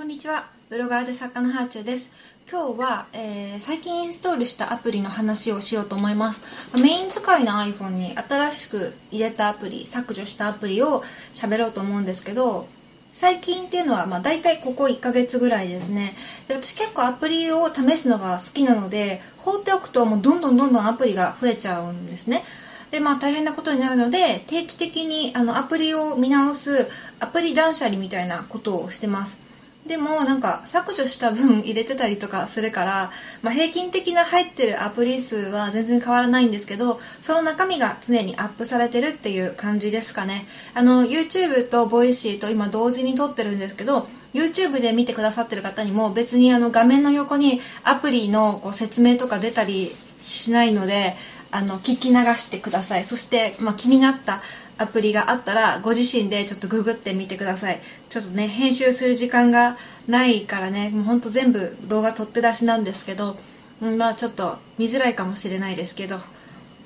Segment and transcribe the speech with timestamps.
[0.00, 0.48] こんにちは。
[0.70, 2.08] ブロガーで作家のハーチューです。
[2.50, 6.40] 今日は、えー、最近インストールしたアプリの話をしようと思います。
[6.82, 12.66] メイン使いの iPhone に新しく入れたアプリ削除したアプリを喋ろうと思うんですけど
[13.12, 16.16] 最近っていうのは、まあ、大体ここ1ヶ月ぐらいですね。
[16.48, 22.44] で私結構アプリを試すのが好きなので放っておくともうどんどんどんどんアプリが増えちゃうんですね。
[22.90, 26.88] で、まあ大変なことになるので、定期的にあのアプリを見直す
[27.20, 29.49] アプリ断捨離みたいなことをしてます。
[29.90, 33.10] でもなんか削除した分入れてたりとかするから、
[33.42, 40.46] まあ、平均的な入ってるアプリ数は全然変わらないんですけどその中身が常にアップされてるっていう感じですかね。
[40.74, 51.16] あの YouTube と voicy と今同時に撮ってるんですけど YouTube で見てくださってる方にも別にあの画面の横にアプリのこう説明とか出たりしないので
[51.50, 53.04] あの聞き流してください。
[53.04, 54.40] そして、まあ、気になった
[54.80, 57.80] アプリがあったらご自身でちょっとググってみてください。
[58.08, 59.76] ちょっとね編集する時間が
[60.08, 63.36] ないからねもうほんと全部動画撮って出しなんですけど、
[63.80, 66.18] まあちょっと見づらいかもしれないですけど。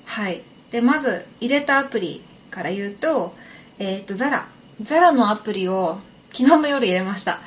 [0.06, 0.42] はい。
[0.72, 3.34] でまず入れたアプリから言うと
[3.78, 4.48] えっ、ー、とザラ
[4.82, 5.98] ザラのアプリを
[6.32, 7.40] 昨日の夜入れました。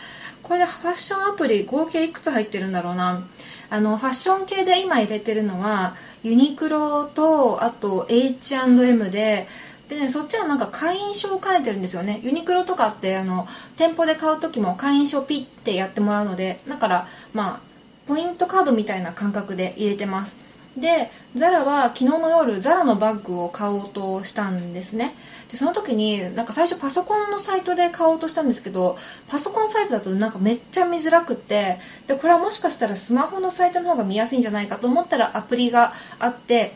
[0.44, 3.28] これでファッションアプリ合計いくつ入ってるんだろうな。
[3.70, 9.50] あのファッション系で今入れてるのはユニクロとあと H&M で
[9.90, 12.20] でね、そっちはなんか会員証を兼ねてるんですよね。
[12.22, 17.68] ユニクロとかって、あの、店舗で買う時も会員証ピッてやってもらうので、だから、まあ、
[18.08, 20.38] ポイントカードみたいな感覚で入れてます。
[20.78, 25.16] で、ザラは昨日の夜、ザラのバッグを買おうとしたんですね。
[25.50, 36.76] で、その時に、なんか最初パソコンのサイトで買おうとしたんですけど、パソコンサイトだとなんかめっちゃ見づらくって、で、これはもしかしたらスマホのサイトの方が見やすいんじゃないかと思ったらアプリがあって、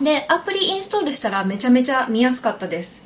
[0.00, 3.02] で、アプリインストールしたらめちゃめちゃ見やすかったです。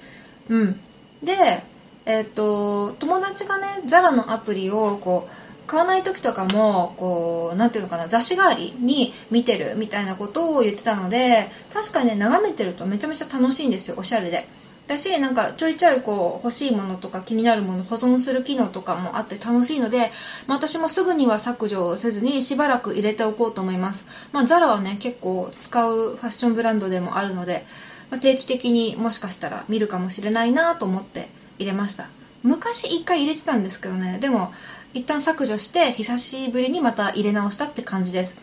[0.48, 0.80] うん。
[1.22, 1.62] で、
[2.04, 14.46] えっ、と、友達がね、ザラのアプリをこう、買わない時とかも、こう、なんていうのかな、雑誌代わりに見てるみたいなことを言ってたので、確かにね、眺めてるとめちゃめちゃ楽しいんですよ、おしゃれで。
[14.92, 20.12] だしなんかちょいちょいこう欲しいものとか気になるもの保存する機能とかもあって楽しいので、
[20.46, 27.64] まあ、私もすぐには削除せずにしばらく入れておこうと思います、まあ、ザラはね結構使うファッションブランドでもあるので、
[28.10, 32.08] まあ、定期的にもしかしたら見るかもしれないなと思って入れました。
[32.42, 34.52] 昔一回入れてたんですけどねでも
[34.94, 38.36] 一旦削除して久しぶりにまた入れ直したって感じです。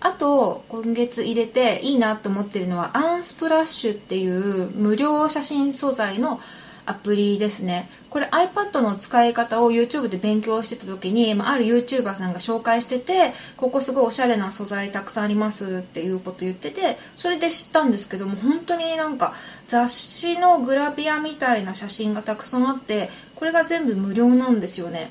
[0.00, 6.40] あと今月入れていいなと思ってるのはアンスプラッシュっていう無料写真素材の
[6.88, 7.90] アプリですね。
[8.08, 19.34] これ iPad の使い方を YouTube で勉強してた時に、まあ、ある YouTuber さんが紹介しててここすごいおしゃれな素材たくさんありますっていうこと言っててそれで知ったんですけども本当になんか
[19.66, 25.10] 雑誌のグラビアみたいな写真がたくさんあってこれが全部無料なんですよね。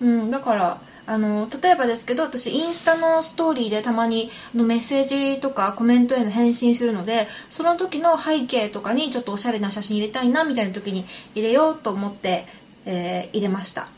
[0.00, 12.46] うんだからあの例えばですけど私インスタのストーリーでたまにのメッセージとかコメントへの返信するのでその時の背景とかにちょっとおしゃれな写真入れたいなみたいな時に入れようと思って、
[12.84, 13.88] えー、入れました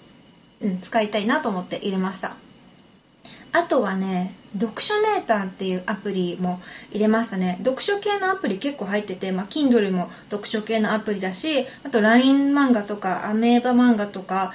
[0.63, 2.37] うん使いたいなと思って入れました
[3.53, 7.59] あとはね、読書メーターっていうアプリも入れましたね。
[7.65, 14.53] 読書系のアプリ結構入ってて、まあ、Kindle も読書系のアプリだし、あと LINE 漫画とか、アメーバ漫画とか、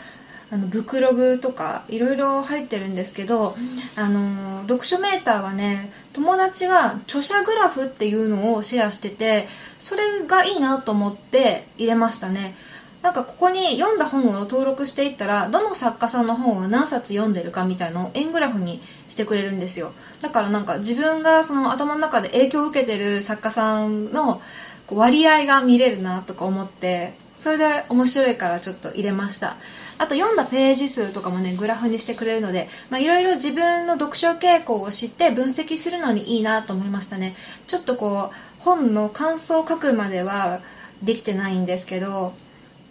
[0.52, 3.56] あのブクログとかいろいろ入ってるんですけど、
[3.96, 9.48] あの読書メーターはね友達が著者グラフっていうのをシェアしてて
[9.80, 12.56] それがいいなと思って入れましたね。
[13.02, 19.94] なんかここに読んだ本を登録していったらどの作家さんの本を何冊読んでるかみたいのを円グラフにしてくれるんですよ。
[20.22, 24.42] だからなんか自分がその頭の中で影響を受けてる作家さんの
[24.90, 27.14] 割合が見れるなとか思って
[27.46, 29.58] それで面白いからちょっと入れました。
[30.00, 37.36] あと読んだページ数とかもねグラフにしてくれるのでいろいろ自分の読書傾向を知って分析するのにいいなと思いましたね。
[37.68, 40.62] ちょっとこう本の感想を書くまでは
[41.04, 42.34] できてないんですけど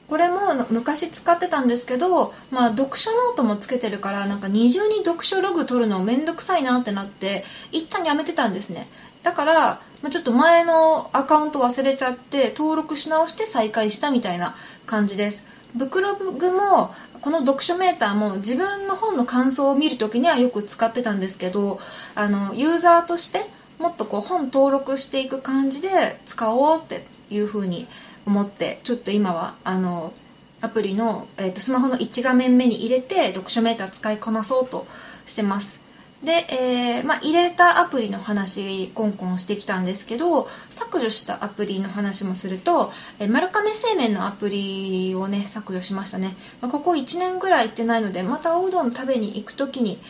[0.09, 8.87] これも昔使ってたんですけど、まあ、読書ノートもつけてるからなんか二重に読書ログ取るのめんどくさいなってなって一旦やめてたんですね。
[9.25, 14.55] だから、まあ、ちょっと前のアカウント忘れちゃって登録し直して再開したみたいな
[14.87, 15.45] 感じです。
[15.75, 21.81] ブクログもこの読書メーターも自分の本の感想を見るときにはよく使ってたんですけど
[22.15, 23.47] あのユーザーとして
[23.79, 27.89] もっとこう本登録していく感じで使おうっていうふうに
[28.25, 30.13] 思ってちょっと今はあの
[30.61, 34.87] アプリの、えーと、スマホの1画面目に入れて読書メーター使いこなそうと
[35.27, 35.84] してます。
[36.25, 46.37] で、えー、まあ、入れたアプリの話、コンコンしてきたんですけど、削除したアプリの話もすると、えー、丸亀製麺のアプリをね、削除しましたね。
[46.61, 50.01] まあ、ここ1年ぐらい行ってないので、またおうどん食べに行くときに、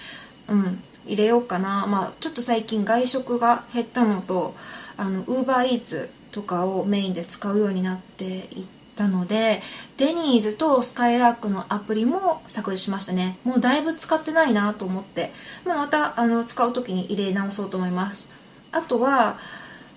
[0.48, 1.86] うん、入れようかな。
[1.86, 4.54] まあ、ちょっと最近外食が減ったのと、
[4.96, 9.62] あの、ウーバーイーツとかをメインで使うようになっていて、たので
[9.96, 13.38] デニーズとスカイラークのアプリも削除しましたね。
[13.44, 15.32] もうだいぶ使ってないなと思って、
[15.64, 18.26] まあ、またあの使う時に入れ直そうと思います。
[18.72, 19.38] あとは、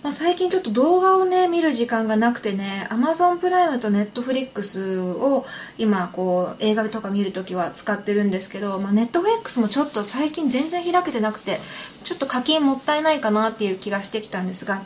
[0.04, 5.46] まあ、最近ちょっと動画をね見る時間がなくてね Amazon プライムと Netflix を
[5.78, 11.60] 今こう映画とか見るときは使ってるんですけど、まあ、Netflix もちょっと最近全然開けてなくて
[12.04, 14.84] ちょっと課金もったいないかなっていう気がしてきたんですが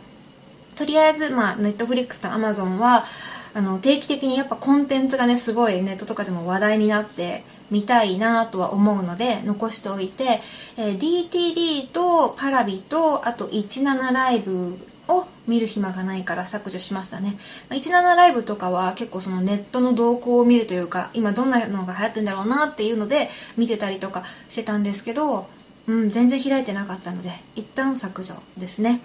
[0.76, 3.06] とりあえず、まあ、Netflix と Amazon は
[3.54, 10.42] あの定期的にやっぱコンテンツがねすごいネットとかでも話題になって見たいなとは思うので残しておいて、
[10.78, 14.78] えー、DTD とパラビとあと17ライブ
[15.08, 17.38] を見る暇がないから削除しましたね。
[17.70, 25.48] 17ライブとかは結構そのネットの動向を見るというか今どんなのが流行ってんだろうなっていうので見てたりとかしてたんですけど
[25.88, 29.02] うん、全然開いてなかったので一旦削除ですね。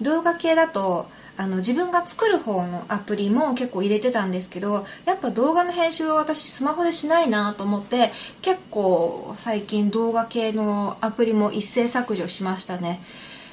[0.00, 1.06] 動画系だと
[1.36, 13.00] あの自分が作る方のアプリも結構入れてたんですけどやっぱ動画の編集を私スマホでしないなと思って結構最近動画系のアプリも一斉削除しましたね。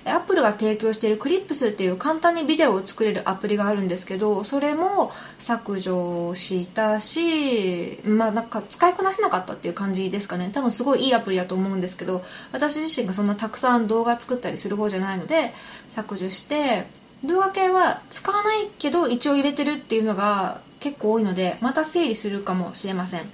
[0.04, 10.50] アップルが提供しているクリップスっていう簡単にビデオを作れるアプリがあるんですけどそれも削除したしまあなんか使いこなせなかったっていう感じですかね。
[10.52, 15.54] 多分すごいいいアプリだと思うんですけど私自身がそんなたくさん動画作ったりする方じゃないので
[15.90, 16.88] 削除して
[17.24, 23.30] 動画系は使わないけど一応入れてるっていうのが結構多いのでまた整理するかもしれません。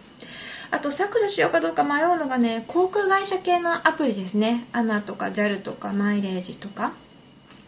[0.69, 4.67] あと削除しようかどうか迷うのがね航空会社系のアプリですね。
[4.73, 6.93] ANA とか JAL とかマイレージとか。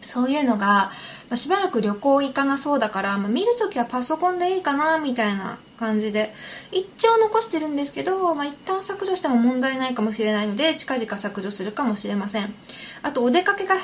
[0.02, 0.92] そういうのが、ま
[1.32, 6.32] あ、しばらく旅行行かなそうだから、まあ、見るときはパソコンでいいかなみたいな感じで。
[6.70, 12.54] 一応残してるんですけど、まあ、一旦削除しても問題ないかもしれないので近々削除するかもしれません。
[13.02, 13.82] あとお出かけがね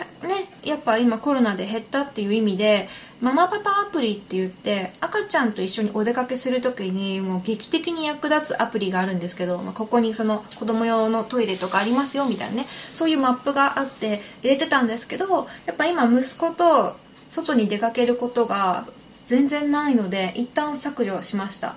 [0.63, 2.89] やっぱ今コロナで減ったっていう意味で
[3.21, 16.97] ママパパアプリって言って赤ちゃんと一緒にお出かけするときにもう劇的に役立つアプリがあるんですけど、まあ、ここにその子供用のトイレとかありますよみたいなねそういうマップがあって入れてたんですけどやっぱ今息子と
[17.31, 18.87] 外に出かけることが
[19.27, 21.77] 全然ないので一旦削除しました。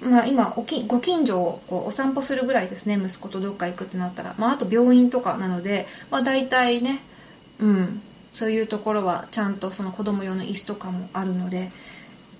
[0.00, 7.00] まあ、今おきご近所をこうお散歩するぐらいですね息子とどっか行くってなったら、まあ、あと病院とかなので、まあ、大体ね
[7.58, 11.70] うんそういうところはちゃんとその子供用の椅子とかもあるので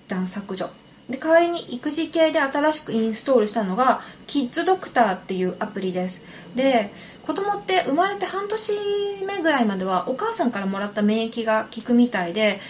[0.07, 0.71] 一旦削除。
[1.09, 6.23] で代わりに育児系で新しくインストールしたのがキッズドクターっていうアプリです。
[6.55, 6.93] で
[7.27, 8.73] 子供って生まれて半年
[9.27, 12.61] 目ぐらいまではお母さんからもらった免疫が効くみたいで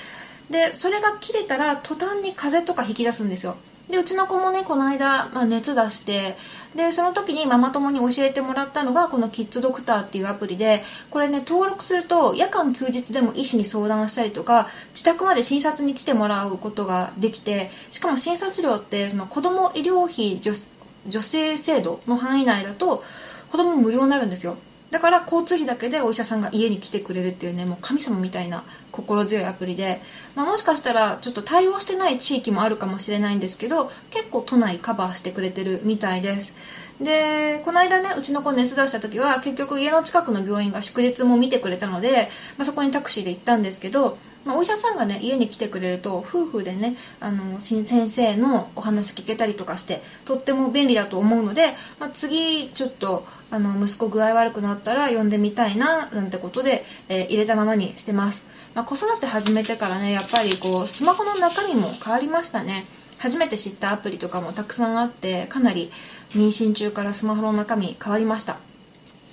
[0.51, 3.57] でそれが切れたら途端に風邪とか引き出すんですよ。
[3.89, 6.37] でうちの子もねこの間、まあ、熱出して
[6.75, 23.05] でその時にママ友に教えてもらったのがこのキッズドクターっていうアプリでこれね登録すると夜間休日でも医師に相談したりとか自宅まで診察に来てもらうことができてしかも診察料ってその子供医療費助成制度の範囲内だと
[23.51, 24.57] 子供無料になるんですよ。
[24.95, 28.63] だから交通費だけでお医者さんが家に来てくれるっていうねもう神様みたいな
[28.93, 30.01] 心強いアプリで、
[30.37, 36.55] まあ、もしかしたらちょっと対応してない地域もあるかもしれないんですけど結構都内カバーしてくれてるみたいです。
[37.01, 62.87] でこの間ねうちの子熱出した時は結局家の近くの病院が祝日も見てくれたので、まあ、そこにタクシーで行ったんですけどまあ、お医者さんがね家に来てくれると夫婦でねあの新先生のお話聞けたりとかしてとっても便利だと思うので、まあ、次ちょっとあの息子具合悪くなったら呼んでみたいななんてことで、えー、入れたままにしてます、まあ、子育て始めてからねやっぱりこうスマホの中身も変わりましたね。
[63.25, 65.91] 初めて知ったアプリとかもたくさんあってかなり
[66.33, 68.59] 妊娠中からスマホの中身変わりました。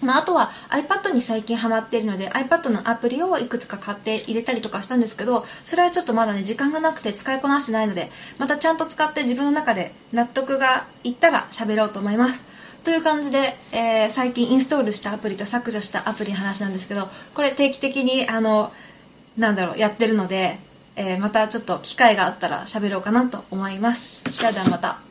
[0.02, 12.42] まあ、あとは iPad に最近ハマっているので iPad のアプリをいくつか買って入れたりとかしたんですけどそれはちょっとまだね時間がなくて使いこなしてないのでまたちゃんと使って自分の中で納得がいったら喋ろうと思います。
[12.86, 18.72] という感じで、えー、最近インストールしたアプリと削除したアプリの話なんですけどこれ定期的にあの
[19.38, 20.60] なんだろうやってるので、
[20.96, 24.24] えー、またちょっと機会があったら喋ろうかなと思います。
[24.40, 25.11] ではではまた。